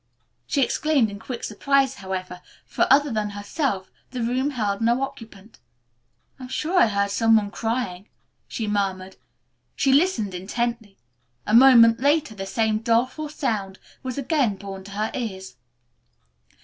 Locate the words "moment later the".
11.53-12.47